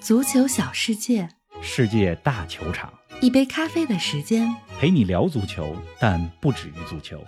[0.00, 1.28] 足球小世界，
[1.60, 4.54] 世界大球场，一杯咖啡的时间。
[4.78, 7.22] 陪你聊足球，但不止于足球。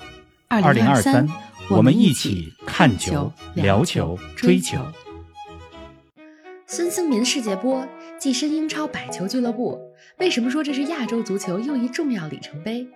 [0.49, 1.27] 二零二三，
[1.69, 4.79] 我们们一起起看球球、、聊聊球、追球。
[6.67, 7.87] 孙兴民世界波
[8.21, 9.79] 跻身英超百球俱乐部。
[10.19, 12.89] 为什么说这是亚洲足球又一重要里程碑？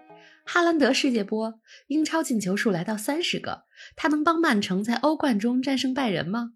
[0.45, 1.55] 哈兰德世界波，
[1.89, 3.65] 英超进球数来到三十个，
[3.97, 6.53] 他能帮曼城在欧冠中战胜拜仁吗？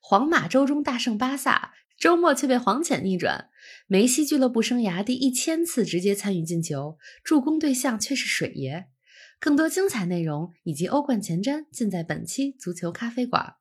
[0.00, 1.72] 皇马周中大胜巴萨，
[2.04, 3.48] 周末却被黄潜逆转。
[3.86, 8.88] 梅西俱乐部生涯第一千次直接参与进球，助攻对象却是水爷。
[9.40, 13.54] 更多精彩内容以及欧冠前瞻，尽在本期足球咖啡馆。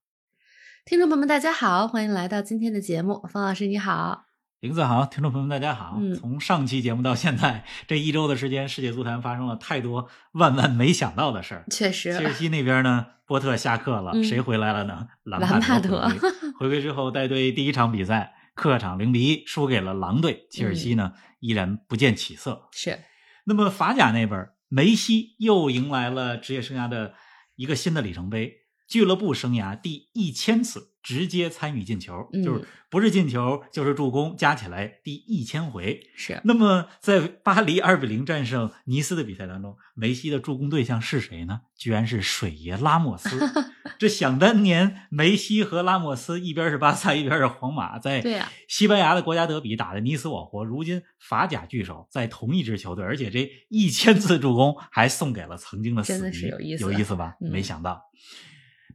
[0.83, 3.21] 听众朋友们，大家好，欢迎来到今天的节目。
[3.31, 4.25] 方老师你好，
[4.63, 5.97] 林子豪，听众朋友们，大家好。
[5.99, 11.65] 嗯从上期节目到现在 这一周的时间，世界足坛发生了太多万万没想到的事儿。
[11.69, 15.09] 确实切尔西那边呢，波特下课了，嗯谁回来了呢？
[15.25, 16.31] 兰兰帕德德回归。
[16.59, 21.11] 回归之后，带队第一场比赛客场零比一输给了狼队，切尔西呢、
[21.41, 22.69] 依然不见起色。
[22.71, 22.99] 是
[23.43, 27.15] 那么法甲那边，梅西又迎来了职业生涯的
[27.57, 28.53] 一个新的里程碑，
[28.87, 35.99] 俱乐部生涯第一千次直接参与进球，嗯就是不是进球就是助攻，加起来第一千回。
[36.15, 41.61] 是，那么在巴黎二比零战胜尼斯的比赛当中，梅西的助攻对象是谁呢？
[41.77, 43.29] 居然是水爷拉莫斯。
[43.99, 50.63] 这想当年，梅西和拉莫斯一边是巴萨，一边是皇马，在西班牙的国家德比打得你死我活。
[50.63, 57.35] 如今法甲聚首在同一支球队，而且这一千次助攻还送给了曾经的死敌，有意思有意思吧？
[57.41, 58.01] 嗯没想到。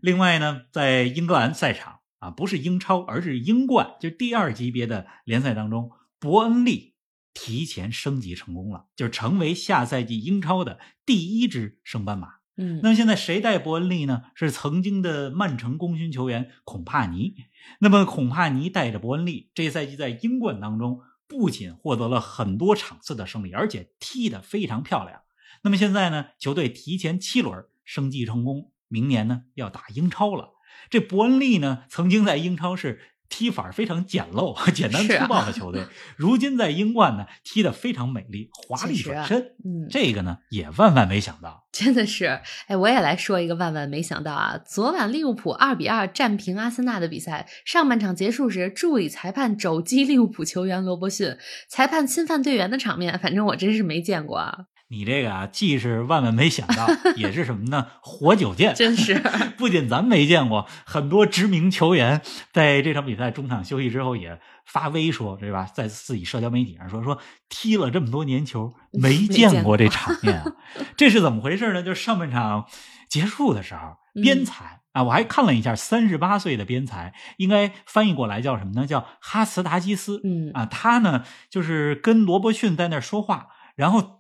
[0.00, 6.94] 另外呢，在英格兰赛场啊，不是英超，而是英冠，就第二级别的联赛当中，伯恩利
[7.33, 12.38] 提前升级成功了，就成为下赛季英超的第一支升班马。
[12.56, 14.22] 嗯，那么现在谁带伯恩利呢？
[14.34, 17.36] 是曾经的曼城功勋球员孔帕尼。
[17.78, 25.20] 那么孔帕尼带着伯恩利，这赛季在英冠当中不仅获得了很多场次的胜利，而且踢得非常漂亮。
[25.62, 30.54] 那么现在呢，球队提前七轮升级成功，明年呢要打英超了。
[30.91, 35.84] 这伯恩利呢，曾经在英超是踢法非常简陋、 简单粗暴的球队，
[36.16, 39.38] 如今在英冠呢踢得非常美丽、华丽转身。
[39.65, 41.67] 嗯，这个呢也万万没想到。
[41.71, 44.59] 真的是，哎，我也来说一个万万没想到啊！
[44.67, 51.37] 昨晚利物浦二比二战平阿森纳的比赛，上半场结束时，助理裁判肘击利物浦球员罗伯逊，
[51.69, 54.65] 裁判侵犯队员的场面，反正我真是没见过啊！
[54.88, 57.87] 你这个啊，既是万万没想到， 也是什么呢？
[58.00, 59.15] 活久见，真是
[59.56, 62.22] 不仅咱没见过，很多知名球员
[62.53, 65.69] 在这场比赛中场休息之后也发威说，对吧？
[65.72, 67.19] 在自己社交媒体上说说
[67.49, 70.44] 踢了这么多年球，没见过这场面啊，
[70.97, 71.82] 这是怎么回事呢？
[71.82, 72.66] 就是上半场
[73.09, 74.81] 结束的时候，嗯边裁。
[74.93, 78.87] 啊，我还看了一下，三十八岁的边裁应该翻译过来叫什么呢？
[78.87, 80.20] 叫哈茨达基斯。
[80.25, 84.18] 嗯啊，他呢就是跟罗伯逊在那说话，然后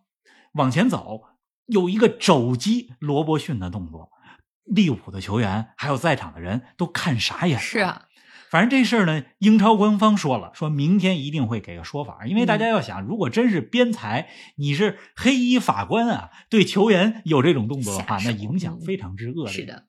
[0.52, 1.22] 往前走，
[1.66, 4.10] 有一个肘击罗伯逊的动作。
[4.64, 7.62] 利物浦的球员还有在场的人都看傻眼了。
[7.62, 8.06] 是啊，
[8.50, 12.26] 反正这事儿呢，英超官方说了，说明天一定会给个说法。
[12.26, 19.52] 因为大家要想，如果真是边裁，你是黑衣法官啊，对球员有这种动作的话，那影响非常之恶劣。
[19.52, 19.84] 是的，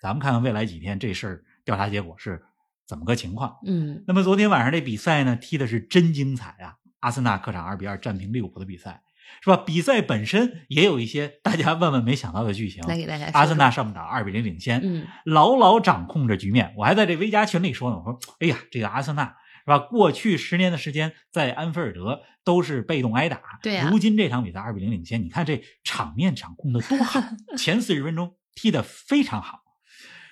[0.00, 2.42] 咱们看看未来几天这事儿调查结果是
[2.86, 3.58] 怎么个情况。
[3.66, 6.76] 嗯那么昨天晚上这比赛呢，踢的是真精彩啊！
[7.00, 9.02] 阿森纳客场二比二战平利物浦的比赛，
[9.40, 9.56] 是吧？
[9.56, 12.82] 比赛本身也有一些大家万万没想到的剧情。
[12.86, 16.74] 来给大家说阿森纳上半场二比零领先，嗯牢牢掌控着局面。
[16.76, 19.78] 我还在这微加群里说呢，我说：“哎呀，这个阿森纳是吧？
[19.78, 27.20] 过去十年的时间在安菲尔德都是被动挨打，对啊如今这场比赛二比零领先，你看这场面掌控的多好，
[27.56, 29.60] 前四十分钟踢得非常好。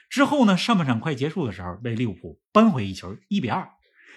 [0.09, 3.69] 之后呢，上半场快结束的时候，被利物浦扳回一球，一比二。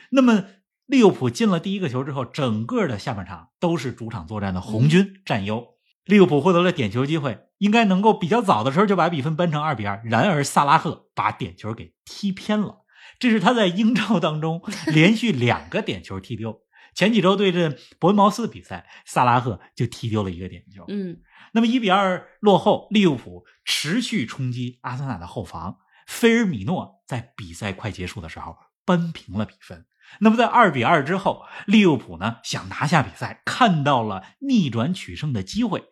[0.09, 0.45] 那么
[0.85, 5.75] 利物浦进了第一个球之后，整个的下半场都是主场作战的红军占优。
[6.05, 10.01] 利物浦获得了点球机会，应该能够比较早的时候就把比分扳成二比二。
[10.03, 12.79] 然而萨拉赫把点球给踢偏了，
[13.17, 14.61] 这是他在英超当中
[14.93, 16.61] 连续两个点球踢丢。
[16.93, 20.83] 前几周对阵伯恩茅斯的比赛，萨拉赫就踢丢了一个点球。
[20.89, 21.21] 嗯
[21.53, 29.85] 那么一比二落后，利物浦持续冲击阿森纳的后防，菲尔米诺在比赛快结束的时候扳平了比分。
[30.19, 35.85] 那么在二比二之后，利物浦呢想拿下比赛，看到了逆转取胜的机会。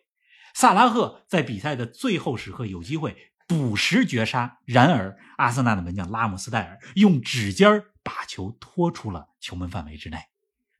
[0.54, 10.18] 萨拉赫在比赛的最后时刻有机会补时绝杀，然而阿森纳的门将拉姆斯戴尔用指尖儿把球拖出了球门范围之内，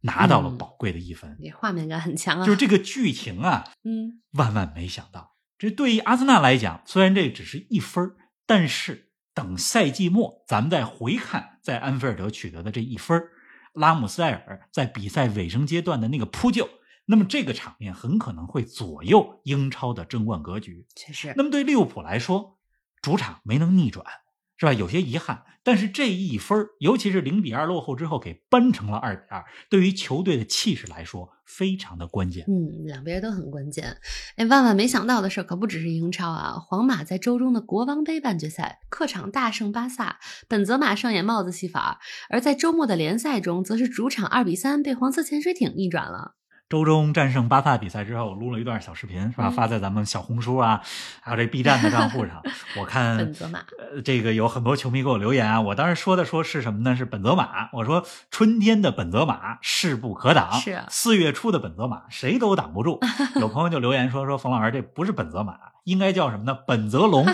[0.03, 1.39] 拿到了嗯宝贵的一分。
[1.43, 8.15] 这画面感很强啊，就是这个剧情啊，嗯万万没想到，这对于阿森纳来讲，虽然这只是一分
[8.47, 13.31] 但是等赛季末咱们再回看在安菲尔德取得的这一分儿
[13.73, 16.69] 拉姆塞尔在比赛尾声阶段的那个扑救，
[17.07, 20.87] 那么这个场面很可能会左右英超的争冠格局。
[20.95, 22.59] 确实，那么对利物浦来说，
[23.01, 24.05] 主场没能逆转，
[24.57, 24.73] 是吧？
[24.73, 25.45] 有些遗憾。
[25.65, 32.45] 但是这一分，尤其是零比二落后之后给扳成了二比二，对于球队的气势来说非常的关键。
[32.49, 33.97] 嗯，两边都很关键。
[34.35, 36.55] 哎，万万没想到的事可不只是英超啊！
[36.59, 40.19] 皇马在周中的国王杯半决赛客场大胜巴萨，
[40.49, 46.35] 本泽马上演帽子戏法；而在周末的联赛中，则是主场二比三被黄色潜水艇逆转了。
[46.73, 49.51] 周中战胜巴萨比赛之后，录了一段小视频，是吧？
[49.51, 50.81] 发在咱们小红书啊，
[51.21, 52.43] 还有这 B 站的账户上。
[52.81, 55.61] 我看本泽马，呃，这个有很多球迷给我留言啊。
[55.61, 56.97] 我当时说的说是什么呢？
[56.97, 57.69] 是本泽马。
[57.75, 62.99] 我说春天的本泽马势不可挡，是啊四月初的本泽马谁都挡不住。
[63.39, 66.55] 有朋友就留言说说冯老师这不是本泽马，应该叫什么呢？
[66.67, 67.27] 本泽龙。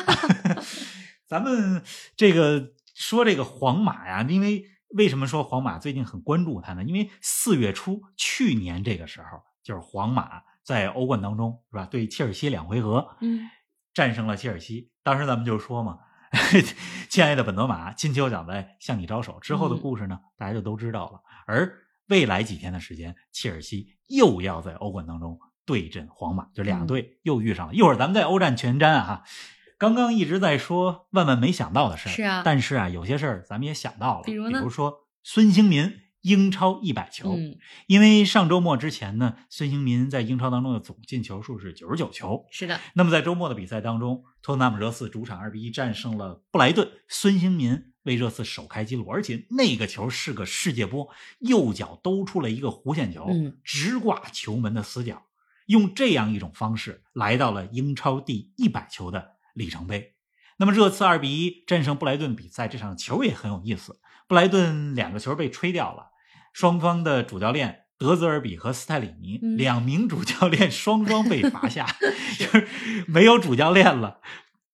[1.30, 1.84] 咱们
[2.16, 4.64] 这个说这个皇马呀，因为。
[4.88, 6.82] 为什么说皇马最近很关注他呢？
[6.82, 11.86] 因为四月初去年这个时候，就是皇马在欧冠当中是吧？
[11.86, 13.48] 对切尔西两回合，嗯，
[13.92, 14.90] 战胜了切尔西。
[15.02, 15.98] 当时咱们就说嘛，
[17.10, 19.38] 亲爱的本泽马，金球奖在向你招手。
[19.40, 21.20] 之后的故事呢，大家就都知道了。
[21.46, 21.70] 而
[22.08, 27.74] 未来几天的时间，切尔西又要在欧冠当中对阵皇马，就两队又遇上了。
[27.74, 29.24] 一会儿咱们在欧战全瞻啊。
[29.78, 42.80] 刚刚一直在说万万没想到的事儿，是啊，但是啊，有些事儿咱们也想到了，比如呢，比如说孙兴民英超一百球，嗯，因为上周末之前呢，孙兴民在英超当中的总进球数是九十九球，是的。
[42.94, 51.08] 那么在周末的比赛当中，托特纳姆热刺主场二比一战胜了布莱顿，孙兴民为热刺首开纪录，而且那个球是个世界波，
[51.38, 55.22] 右脚兜出了一个弧线球，嗯，直挂球门的死角，
[55.66, 60.14] 用这样一种方式来到了英超第一百球的里程碑。
[60.58, 64.00] 那么热刺二比一战胜布莱顿比赛，这场球也很有意思。
[64.26, 66.08] 布莱顿两个球被吹掉了，
[66.52, 71.86] 双方的主教练德泽尔比和斯泰里尼、嗯、两名主教练双双被罚下
[72.38, 72.66] 就是
[73.06, 74.20] 没有主教练了，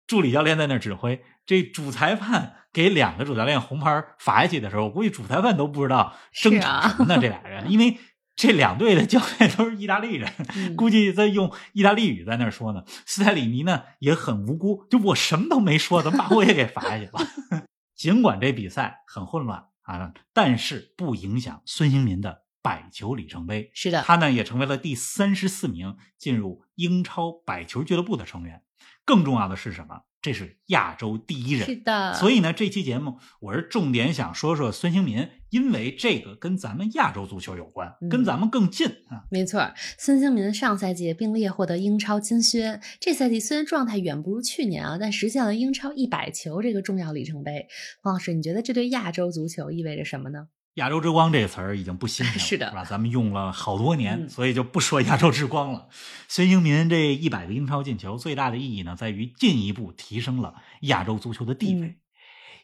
[0.07, 1.23] 助理教练在那指挥。
[1.45, 7.19] 这主裁判给两个主教练红牌罚下去的时候，我估计主裁判都不知道争吵什么呢。
[7.21, 7.99] 这俩人，因为。
[8.37, 12.85] 这两队的教练都是意大利人，嗯、估计在用意大利语在那说呢。
[13.07, 17.21] 斯泰里尼呢也很无辜，就我什么都没说，怎么把我也给罚下去了？
[17.95, 23.71] 尽管这比赛很混乱啊，但是不影响孙兴民的百球里程碑。
[23.73, 28.63] 是的，他呢也成为了第三十四名进入英超百球俱乐部的成员。
[29.05, 30.01] 更重要的是什么？
[30.21, 32.15] 这是亚洲第一人，是的。
[32.15, 39.23] 所以呢，这期节目我是重点想说说孙兴民，因为这个跟咱们亚洲足球有关，嗯、跟咱们更近啊。
[39.31, 47.69] 没错，孙兴民上赛季并列获得英超金靴，这赛季虽然状态远不如去年啊，但实现了英超一百球这个重要里程碑。
[48.03, 50.49] 王老师，你觉得这对亚洲足球意味着什么呢？
[50.75, 52.85] 亚洲之光这个词儿已经不新鲜了， 是的，是吧？
[52.85, 55.87] 咱们用了好多年，嗯、所以就不说亚洲之光了。
[56.27, 61.87] 孙兴民这一百个英超进球最大的意义呢，在于进一步提升了亚洲足球的地位。
[61.87, 61.97] 嗯、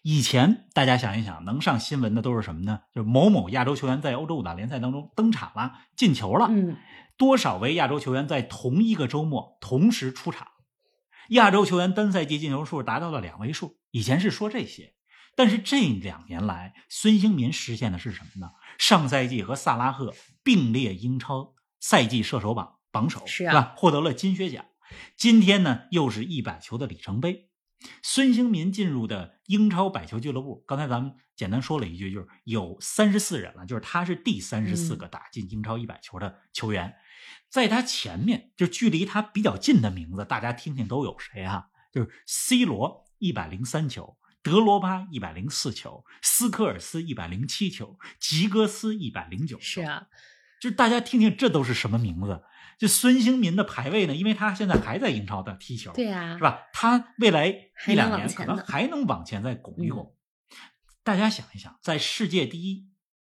[0.03, 2.81] 以前大家想一想，能上新闻的都是什么呢？
[2.95, 6.47] 就是某某亚洲球员在欧洲五大联赛当中登场了，进球了。
[6.51, 6.77] 嗯，
[7.19, 10.49] 多少位亚洲球员在同一个周末同时出场？
[11.31, 13.79] 亚洲球员单赛季进球数达到了两位数。
[13.91, 14.95] 以前是说这些。
[15.37, 18.53] 但是这两年来，孙兴民实现的是什么呢？
[18.79, 20.13] 上赛季和萨拉赫
[20.43, 23.75] 并列英超赛季射手榜榜首，是啊，吧？
[23.77, 24.65] 获得了金靴奖。
[25.17, 27.50] 今天呢，又是一百球的里程碑。
[28.03, 36.95] 孙兴民进入的英超百球俱乐部，刚才咱们简单说了一句，就是有三十四人了，就是他是第三十四个打进英超一百球的球员。
[37.49, 41.65] 在他前面，就距离他比较近的名字，大家听听都有谁啊？
[41.93, 44.17] 就是 C 罗一百零三球。
[44.43, 49.63] 德罗巴一百零四球，斯科尔斯一百零七球，吉格斯一百零九球。
[49.63, 50.07] 是啊，
[50.61, 52.43] 就是大家听听，这都是什么名字？
[52.81, 54.15] 就孙兴民的排位呢？
[54.15, 56.63] 因为他现在还在英超的踢球，对呀、啊，是吧？
[56.73, 57.49] 他未来
[57.87, 60.17] 一两年可能还能往前再拱一拱。
[60.49, 60.57] 嗯、
[61.05, 62.89] 大家想一想，在世界第一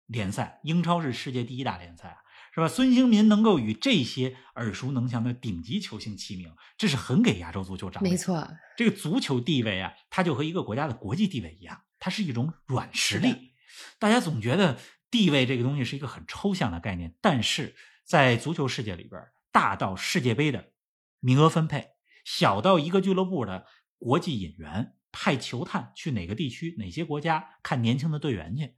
[0.07, 2.17] 联赛，英超是世界第一大联赛啊。
[2.55, 2.67] 是吧？
[2.67, 8.01] 孙兴民能够与这些耳熟能详的顶级球星齐名，这是很给亚洲足球长。
[8.01, 8.47] 没错，
[8.77, 13.53] 这个足球地位啊，它就和一个国家的国际地位一样，它是一种软实力。
[13.99, 14.79] 大家总觉得
[15.11, 17.75] 地位这个东西是一个很抽象的概念，但是
[18.05, 19.21] 在足球世界里边，
[19.55, 20.73] 大到世界杯的
[21.21, 21.91] 名额分配，
[22.25, 23.65] 小到一个俱乐部的
[23.97, 28.75] 国际引援，派球探去哪个地区、哪些国家看年轻的队员去，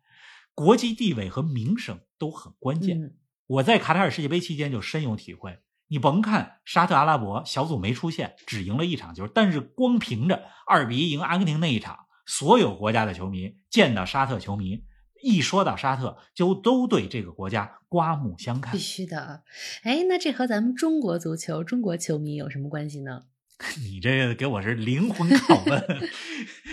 [0.53, 3.01] 国际地位和名声都很关键。
[3.01, 3.17] 嗯
[3.47, 5.57] 我在卡塔尔世界杯期间就深有体会。
[5.87, 14.83] 你甭看沙特阿拉伯小组没出现，只赢了一场球，但是光凭着二比一赢阿根廷那一场，所有国家的球迷见到沙特球迷
[15.21, 18.79] 一说到沙特，就都对这个国家刮目相看必。
[18.79, 19.43] 须的。
[19.83, 23.23] 哎，那这和咱们中国足球、中国球迷有什么关系呢？
[23.81, 26.09] 你这个给我是灵魂拷问。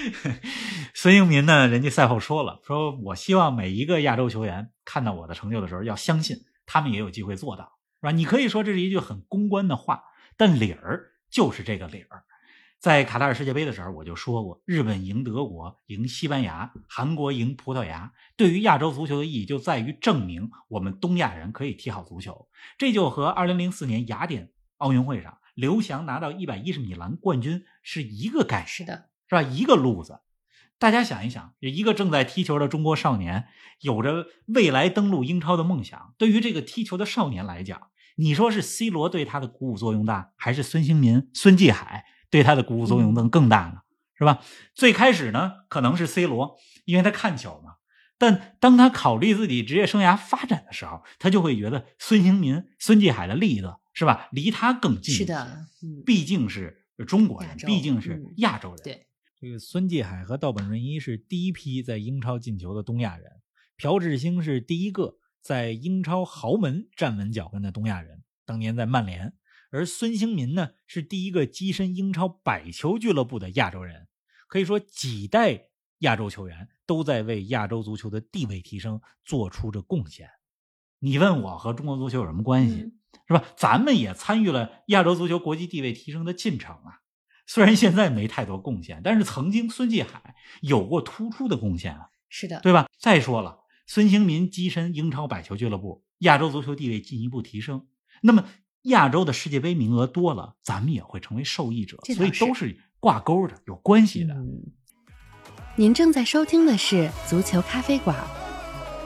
[0.93, 6.37] 孙兴民呢，人家赛后说了，说我希望每一个亚洲球员看到我的成就的时候，要相信
[6.67, 8.11] 他们也有机会做到，是吧？
[8.11, 10.03] 你可以说这是一句很公关的话，
[10.37, 12.25] 但理儿就是这个理儿。
[12.85, 22.47] 在卡塔尔世界杯的时候，我就说过，日本赢德国、赢西班牙、韩国赢葡萄牙，对于亚洲足球的意义就在于证明我们东亚人可以踢好足球。
[22.77, 28.67] 这就和2004年雅典奥运会上刘翔拿到110米栏冠军是一个概念。
[28.67, 29.41] 是的，是吧？
[29.41, 30.21] 一个路子。
[30.79, 33.47] 大家想一想，一个正在踢球的中国少年，
[33.81, 36.13] 有着未来登陆英超的梦想。
[36.19, 37.81] 对于这个踢球的少年来讲，
[38.17, 43.83] 你说是 C 罗对他的鼓舞作用大，还是孙兴民、孙继海对他的鼓舞作用更更大呢？
[44.19, 44.43] 是吧？
[44.75, 47.75] 最开始呢，可能是 C 罗，因为他看球嘛。
[48.19, 55.15] 但当他考虑自己职业生涯发展的时候，他就会觉得孙兴民、孙继海的例子是吧，离他更近。
[55.15, 58.81] 是的，嗯，毕竟是中国人毕竟是嗯亚洲人。
[58.83, 59.07] 对，
[59.41, 63.31] 这个孙继海和道本润一是第一批在英超进球的东亚人，
[63.77, 69.35] 朴智星是第一个在英超豪门站稳脚跟的东亚人，当年在曼联。
[69.75, 74.07] 而孙兴民呢，是第一个跻身英超百球俱乐部的亚洲人。
[74.47, 75.65] 可以说，几代
[75.99, 80.31] 亚洲球员都在为亚洲足球的地位提升做出着贡献。
[81.01, 82.77] 你问我和中国足球有什么关系？
[82.83, 82.93] 嗯
[83.27, 83.45] 是吧？
[83.57, 87.01] 咱们也参与了亚洲足球国际地位提升的进程啊。
[87.47, 92.87] 虽然现在没太多贡献，但是曾经孙继海有过突出的贡献啊，是的，对吧？
[92.99, 97.87] 再说了，孙兴民跻身英超百球俱乐部，亚洲足球地位进一步提升，
[98.23, 98.45] 那么
[98.85, 104.35] 亚洲的世界杯名额多了，咱们也会成为受益者，所以都是挂钩的，有关系的。
[104.35, 104.63] 嗯。
[105.77, 108.17] 您正在收听的是《足球咖啡馆》，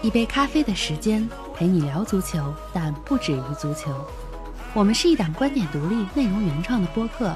[0.07, 3.91] 一杯咖啡的时间陪你聊足球，但不止于足球。
[4.75, 7.35] 我们是一档观点独立、内容原创的播客。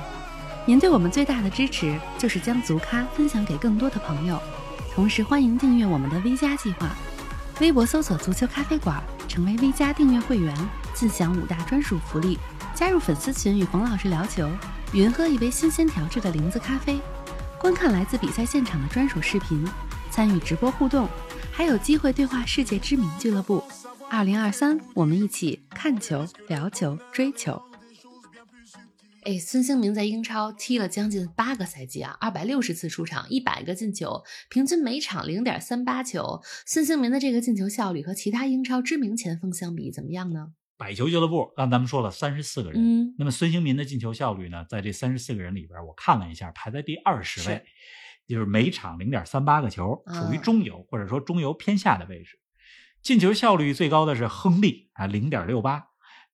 [0.67, 4.39] 您对我们最大的支持就是将足咖分享给更多的朋友，
[4.95, 6.95] 同时欢迎订阅我们的 V 加计划。
[7.61, 10.55] 微博搜索“足球咖啡馆”，成为 V 加订阅会员，
[10.95, 12.39] 尽享五大专属福利：
[12.75, 14.51] 加入粉丝群与冯老师聊球，
[14.93, 17.01] 云喝一杯新鲜调制的零子咖啡，
[17.59, 19.67] 观看来自比赛现场的专属视频，
[20.11, 21.09] 参与直播互动，
[21.51, 23.63] 还有机会对话世界知名俱乐部。
[24.11, 27.61] 二零二三，我们一起看球、聊球、追球。
[29.25, 36.43] 哎，孙兴民在英超踢了将近八个赛季啊，二百六十次出场，一百个进球，平均每场零点三八球。
[36.67, 40.49] 孙兴民的这个进球效率和其他英超知名前锋相比怎么样呢？
[40.83, 47.65] 百球俱乐部，刚咱们说了三十四个人，嗯，那么孙兴民的进球效率呢，在这三十四个人里边，我看了一下，排在第二十位，
[48.27, 52.41] 就是每场零点三八个球，属于啊中游、或者说中游偏下的位置。
[53.01, 55.87] 进球效率最高的是亨利啊，零点六八，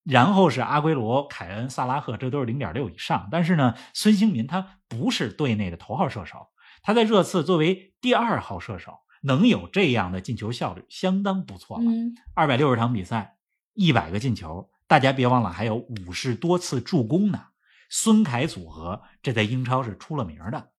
[0.03, 3.29] 然后是阿圭罗、凯恩、萨拉赫，这都是零点六以上。
[3.31, 6.47] 但是呢，孙兴民他不是队内的头号射手，
[6.81, 11.85] 他在热刺作为第二号射手，能有这样的进球效率，相当不错了。
[11.85, 13.37] 嗯，二百六十场比赛，
[13.79, 17.47] 一百个进球，大家别忘了还有五十多次助攻呢。
[17.89, 20.73] 孙凯组合这在英超是出了名的。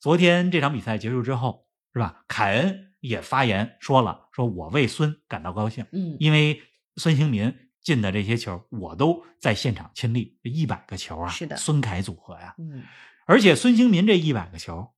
[0.00, 2.24] 昨天这场比赛结束之后，是吧？
[2.26, 6.60] 凯恩也发言说了，说我为孙感到高兴，嗯，因为
[6.96, 12.82] 孙兴民进的这些球，我都在现场亲历，一百个球啊，是的孙凯组合呀、嗯，
[13.26, 14.92] 而且孙兴民这一百个球，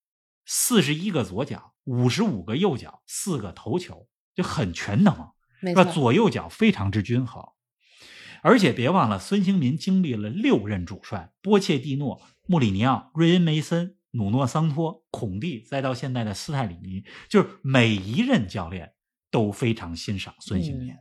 [0.47, 5.15] 四十一个左脚，五十五个右脚，四个头球，就很全能。
[5.71, 5.85] 是吧？
[5.85, 7.43] 左右脚非常之均衡，
[8.43, 18.93] 而且别忘了，孙兴民经历了六任主帅：波切蒂诺、穆里尼奥、瑞恩梅森、努诺桑托、孔蒂，再到现在的斯泰里尼，就是每一任教练
[19.31, 20.95] 都非常欣赏孙兴民。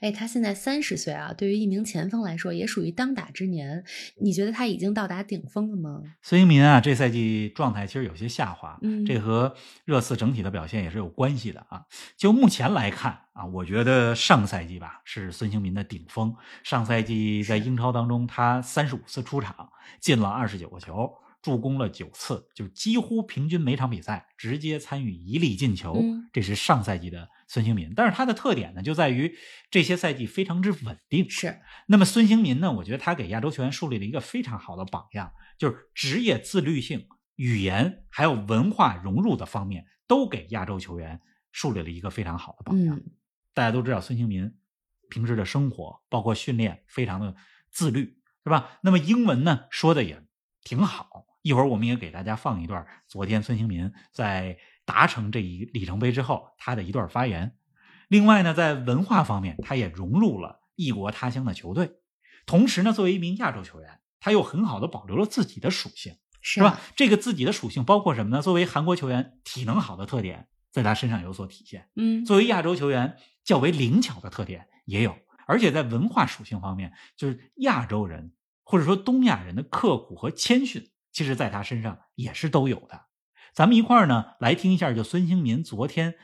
[0.00, 3.84] 哎，他现在三十岁啊，对于一名前锋来说也属于当打之年。
[4.20, 6.02] 你觉得他已经到达顶峰了吗？
[6.22, 11.84] 孙兴民啊，这赛季状态其实有些下滑，嗯这和热刺整体的表现也是有关系的啊。
[12.16, 16.34] 就目前来看啊，我觉得上赛季吧是孙兴民的顶峰。
[16.62, 21.12] 上赛季在英超当中，他三十五次出场，进了二十九个球，
[21.42, 25.94] 助攻了九次，就几乎平均每场比赛直接参与一粒进球。
[25.94, 29.36] 嗯这是上赛季的孙兴民，但是他的特点呢，就在于
[29.68, 31.28] 这些赛季非常之稳定。
[31.28, 32.70] 是，那么孙兴民呢？
[32.70, 41.20] 我觉得他给亚洲球员树立了一个非常好的榜样，就是职业自律性、语言还有文化融入的方面，都给亚洲球员
[41.50, 42.96] 树立了一个非常好的榜样。
[42.96, 43.10] 嗯，
[43.52, 44.54] 大家都知道，孙兴民
[45.08, 47.34] 平时的生活包括训练非常的
[47.72, 48.78] 自律，是吧？
[48.84, 50.24] 那么英文呢说的也
[50.62, 51.26] 挺好。
[51.42, 57.56] 一会儿我们也给大家放一段昨天孙兴民在达成这一里程碑之后他的一段发言。
[58.08, 61.92] 另外呢，在文化方面，他也融入了异国他乡的球队。
[62.44, 66.80] 同时呢，作为一名亚洲球员，他又很好的保留了自己的属性，是是吧？？
[66.96, 68.42] 这个自己的属性包括什么呢？
[68.42, 75.16] 作为韩国球员，体能好的特点在他身上有所体现；嗯，作为亚洲球员，较为灵巧的特点也有。
[75.46, 78.32] 而且在文化属性方面，就是亚洲人
[78.64, 83.06] 或者说东亚人的刻苦和谦逊，其实在他身上也是都有的。
[83.52, 86.14] 咱们一块儿呢来听一下，就孙兴民昨天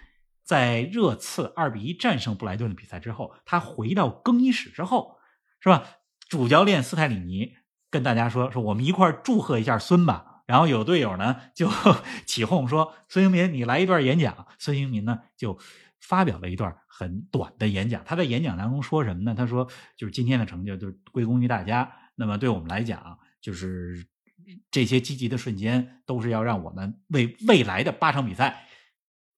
[0.45, 5.19] 在热刺二比一战胜布莱顿的比赛之后，他回到更衣室之后，
[5.61, 5.85] 是吧？
[6.29, 7.55] 主教练斯泰里尼
[7.91, 11.69] 跟大家说：“说我们一块儿祝贺一下孙吧。”然后有队友呢就
[12.27, 15.59] 起哄说：“孙兴民，你来一段演讲。”孙兴民呢就
[16.01, 18.03] 发表了一段很短的演讲。
[18.05, 19.35] 他在演讲当中说什么呢？
[19.37, 21.93] 他说：“就是今天的成就就是归功于大家。
[22.15, 24.07] 那么对我们来讲，就是
[24.71, 28.67] 这些积极的瞬间，都是要让我们为未来的八场比赛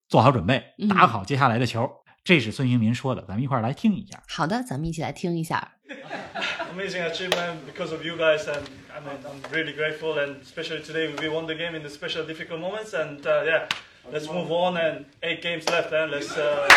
[0.07, 1.89] 做好准备，嗯打好接下来的球。
[2.23, 4.21] 这是孙兴民说的，咱们一块儿来听一下。
[4.27, 5.75] 好的，咱们一起来听一下。
[6.79, 8.61] amazing achievement because of you guys, and
[8.93, 10.19] I mean, I'm really grateful.
[10.19, 12.93] And especially today, we won the game in the special difficult moments.
[12.93, 13.67] And uh, yeah,
[14.11, 14.77] let's move on.
[14.77, 16.37] And eight games left, and let's.
[16.37, 16.67] Uh,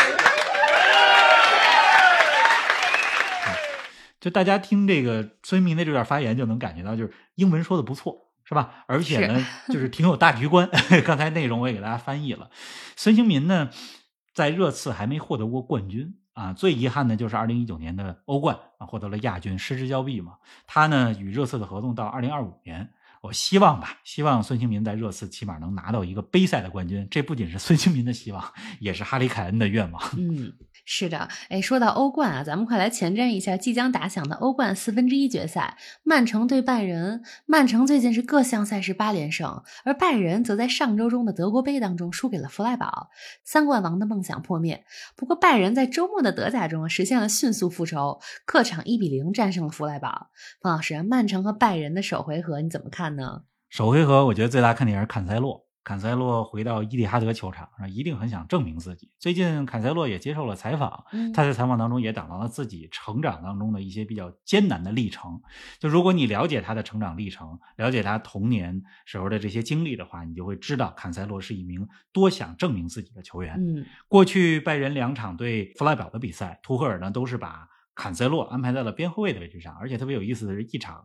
[4.21, 8.85] 就大家听这个孙兴民的这段发言，就能感觉到，就是英文说的不错，是吧？
[8.87, 10.69] 而且呢， 就是挺有大局观。
[11.05, 12.51] 刚才内容我也给大家翻译了。
[12.97, 13.71] 孙兴民呢，
[14.35, 20.35] 在热刺还没获得过冠军啊，最遗憾的就是二零一九年的欧冠啊，获得了亚军，失之交臂嘛。
[20.67, 22.91] 他呢与热刺的合同到二零二五年。
[23.23, 27.07] 我希望吧，希望孙兴民在热刺起码能拿到一个杯赛的冠军。
[27.09, 30.03] 这不仅是孙兴民的希望，也是哈里凯恩的愿望。
[30.19, 30.53] 嗯，
[30.85, 37.23] 是的，哎，说到欧冠啊，咱们快来前瞻一下即将打响的欧冠四分之一决赛，曼城对拜仁。
[37.47, 43.11] 曼城最近是各项赛事八连胜，而拜仁则在上周中的德国杯当中输给了弗赖堡，
[43.45, 44.85] 三冠王的梦想破灭。
[45.17, 50.31] 不过拜仁在周末的德甲中实现了迅速复仇，客场一比零战胜了弗赖堡。
[50.61, 53.43] 冯老师，曼城和拜仁的首回合你怎么看呢？
[53.71, 55.65] 首回合，我觉得最大看点是坎塞洛。
[55.85, 59.11] 坎塞洛回到伊蒂哈德球场上，一定很想证明自己。
[59.19, 65.41] 最近，坎塞洛也接受了采访，嗯他在采访当中也讲到了自己成长当中的一些比较艰难的历程。
[65.81, 73.57] 就如果你了解他的成长历程，了解他童年时候的这些经历的话，你就会知道坎塞洛是一名多想证明自己的球员。
[73.59, 81.05] 嗯过去拜仁两场对弗莱堡的比赛，图赫尔呢都是把坎塞洛安排在了边后卫的位置上，而且特别有意思的是，一场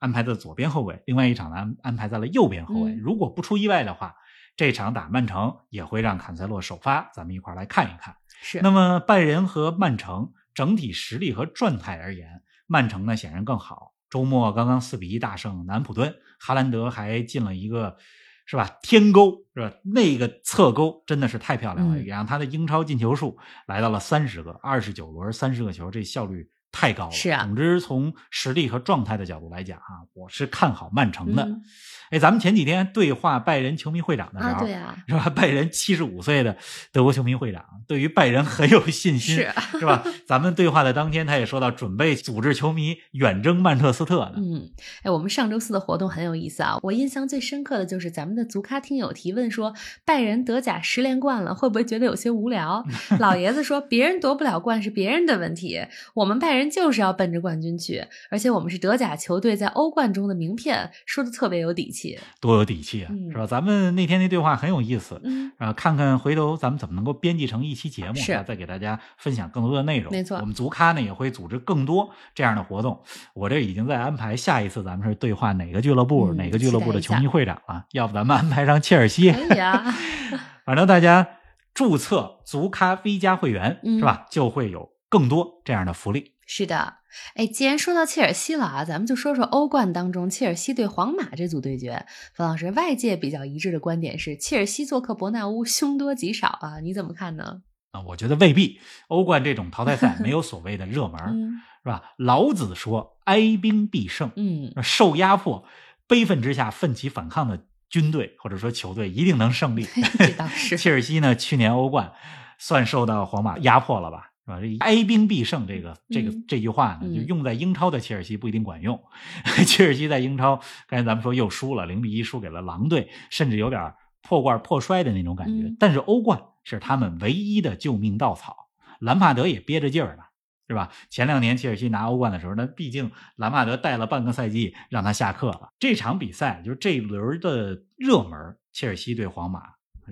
[0.00, 2.90] 安排在左边后卫，另外一场呢安安排在了右边后卫。
[2.90, 4.16] 嗯如果不出意外的话，
[4.56, 8.16] 这场打曼城也会让坎塞洛首发，咱们一块儿来看一看。
[8.42, 13.92] 是那么拜仁和曼城整体实力和状态而言，曼城呢显然更好。
[14.08, 17.96] 周末刚刚四比一大胜南普敦，哈兰德还进了一个
[18.44, 19.72] 是吧天勾是吧？
[19.84, 27.10] 那个侧勾真的是太漂亮了，嗯也让他的英超进球数来到了三十个，二十九轮三十个球，这效率太高了。
[27.12, 31.44] 是啊总之从实力和状态的角度来讲啊，我是看好曼城的。
[31.44, 31.62] 嗯
[32.10, 35.30] 哎，咱们前几天对话拜仁球迷会长的时候，啊，对啊，是吧？
[35.30, 36.56] 拜仁七十五岁的
[36.90, 40.02] 德国球迷会长对于拜仁很有信心，是是吧？
[40.26, 44.32] 咱们对话的当天，他也说到准备组织球迷远征曼彻斯特呢。
[44.38, 44.68] 嗯，
[45.04, 46.78] 哎，我们上周四的活动很有意思啊！
[46.82, 49.72] 我印象最深刻的就是咱们的足咖听友提问说，
[50.04, 52.84] 拜仁德甲十连冠了，会不会觉得有些无聊？
[53.20, 55.78] 老爷子说，别人夺不了冠是别人的问题，
[56.14, 62.18] 我们拜仁就是要奔着冠军去，而且我们是德甲球队在欧冠中的名片，说的特别有底气。
[62.40, 63.46] 多有底气啊，嗯是吧？
[63.46, 65.20] 咱们那天那对话很有意思。
[65.22, 70.10] 嗯，啊，看看回头咱们怎么能够编辑成一期节目，再给大家分享更多的内容。
[70.10, 73.00] 没错我们足咖呢也会组织更多这样的活动。
[73.34, 77.84] 我这已经在安排下一次咱们是对话哪个俱乐部、嗯哪个俱乐部的球迷会长了。
[77.92, 79.30] 要不咱们安排上切尔西？
[79.30, 79.84] 可以啊，
[80.64, 81.26] 反正大家
[81.74, 86.36] 注册足咖 V 加会员、嗯是吧，就会有更多这样的福利。
[86.46, 86.94] 是的，
[87.34, 92.06] 哎，既然说到切尔西了啊，咱们就说说欧冠当中切尔西对皇马这组对决。
[92.34, 97.62] 冯老师，外界比较一致的观点是，切尔西做客伯纳乌凶多吉少啊，你怎么看呢？
[97.92, 98.80] 啊，我觉得未必。
[99.08, 102.02] 欧冠这种淘汰赛没有所谓的热门， 嗯是吧？
[102.18, 105.64] 老子说“哀兵必胜”，嗯，受压迫、
[106.06, 109.86] 悲愤之下奋起反抗的军队或者说球队一定能胜利。
[110.18, 112.12] 这倒是切尔西呢，去年欧冠
[112.58, 114.29] 算受到皇马压迫了吧？
[114.50, 114.60] 是吧？
[114.60, 119.00] 这哀兵必胜这个这个嗯这句话呢，嗯就用在英超的切尔西不一定管用。
[119.66, 125.68] 切尔西在英超，刚才咱们说又输了，零比一输给了狼队，甚至有点破罐破摔的那种感觉。
[125.68, 128.56] 嗯但是欧冠是他们唯一的救命稻草，
[129.00, 130.24] 兰帕德也憋着劲儿呢。
[130.68, 130.92] 是吧？
[131.08, 135.70] 前两年切尔西拿欧冠的时候，那毕竟兰帕德带了半个赛季，让他下课了。
[135.80, 139.62] 这场比赛就是这一轮的热门，切尔西对皇马，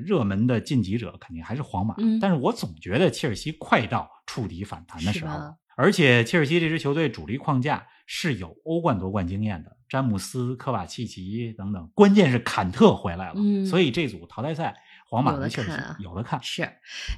[0.03, 5.57] 热门的晋级者肯定还是皇马，嗯但是我总觉得切尔西快到触底反弹的时候了。
[5.77, 14.75] 而且切尔西这支球队主力框架是有欧冠夺冠经验的，詹姆斯、科瓦契奇等等，关键是坎特回来了，嗯所以这组淘汰赛，
[15.09, 16.43] 皇马和切尔西看啊有的看。
[16.43, 16.69] 是，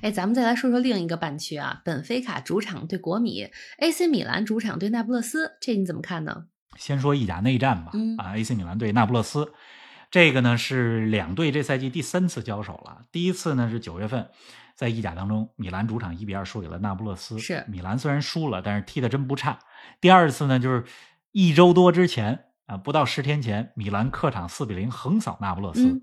[0.02, 6.44] 哎，咱们再来说说另一个半区啊，本菲卡主场对国米，AC 米兰主场对那不勒斯，这你怎么看呢？
[6.76, 9.52] 先说意甲内战吧，嗯啊，AC 米兰对那不勒斯，
[10.10, 13.04] 这个呢是两队这赛季第三次交手了。
[13.12, 14.28] 第一次呢是九月份，
[14.74, 17.38] 在意甲当中，米兰主场一比二输给了那不勒斯。
[17.38, 19.58] 是米兰虽然输了，但是踢的真不差。
[20.00, 20.84] 第二次呢就是
[21.32, 25.86] 一周多之前啊，不到十天前，米兰客场四比零横扫那不勒斯。
[25.86, 26.02] 嗯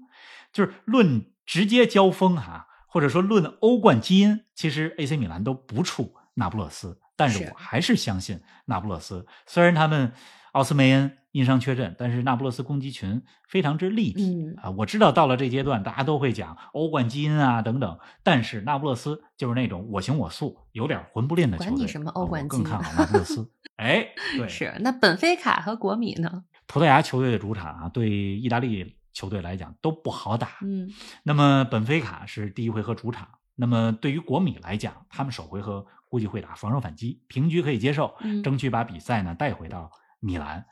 [0.54, 9.26] 就是论直接交锋哈、或者说论欧冠基因，其实 AC 米兰都不怵那不勒斯，但是是我还是相信那不勒斯。
[9.46, 10.14] 虽然他们
[10.54, 14.70] 奥斯梅恩因伤缺阵，但是那不勒斯攻击群非常之立体、嗯啊。
[14.72, 21.72] 我知道到了这阶段，大家都会讲欧冠基因啊等等，但是那不勒斯就是那种我行我素、有点魂不吝的球队。
[21.72, 23.52] 管你什么欧冠啊我更看好那不勒斯。
[23.78, 26.46] 哎，对，是，那本菲卡和国米呢？
[26.66, 30.50] 葡萄牙球队的主场啊，对意大利球队来讲都不好打。
[30.64, 30.90] 嗯，
[31.24, 40.66] 那么本菲卡是第一回合主场，那么对于国米来讲，他们首回合估计会打防守反击，平局可以接受，嗯争取把比赛呢带回到米兰。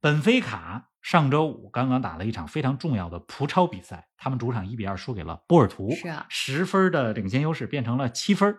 [0.00, 8.56] 本菲卡上周五刚刚打了一场非常重要的葡超比赛，他们主场一比二输给了波尔图，是啊十分的领先优势变成了七分。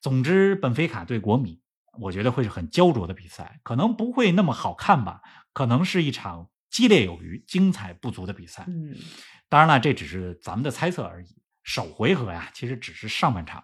[0.00, 1.60] 总之，本菲卡对国米，
[1.98, 5.20] 我觉得会是很焦灼的比赛，可能不会那么好看吧，
[5.52, 8.64] 可能是一场激烈有余、精彩不足的比赛。
[8.68, 8.94] 嗯，
[9.48, 11.39] 当然了，这只是咱们的猜测而已。
[11.70, 13.62] 首回合呀，其实只是上半场。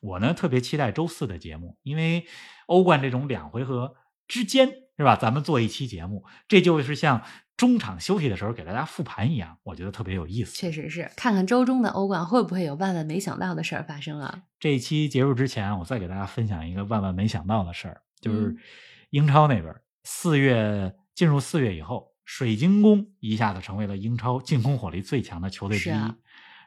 [0.00, 2.24] 我呢特别期待周四的节目，因为
[2.66, 3.96] 欧冠这种两回合
[4.28, 5.16] 之间是吧？
[5.16, 7.24] 咱们做一期节目，这就是像
[7.56, 10.54] 中场休息的时候给大家复盘一样，我觉得特别有意思。
[10.56, 14.44] 确实是，看看周中的欧冠会不会有万万没想到的事儿发生啊？
[14.60, 18.58] 这一期结束之前，我再给大家分享一个万万没想到的事儿，就是嗯
[19.10, 26.16] 英超那边四月进入四月以后，水晶宫一下子成为了英超进攻火力最强的球队之一，啊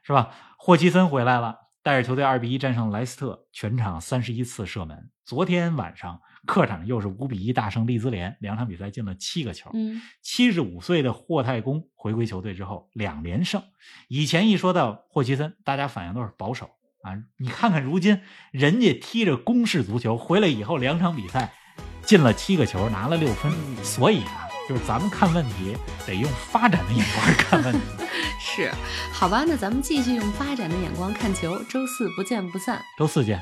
[0.03, 0.31] 是吧？
[0.57, 5.09] 霍奇森回来了，带着球队二比一战胜莱斯特，全场三十一次射门。
[5.25, 9.69] 昨天晚上客场又是五比一大胜利兹联，两场比赛进了七个球。
[9.73, 13.63] 嗯，七十五岁的霍太公回归球队之后两连胜。
[14.09, 16.65] 以前一说到霍奇森，大家反应都是保守
[17.03, 17.13] 啊。
[17.37, 21.53] 你看看如今人家踢着攻势足球，回来以后两场比赛
[22.01, 23.51] 进了七个球，拿了六分。
[23.83, 27.79] 所以啊，就是咱们看问题得用发展的眼光看问题。
[28.39, 28.71] 是，
[29.13, 32.83] 好吧，那咱们继续用发展的眼光看球，周四不见不散。
[32.97, 33.41] 周四见。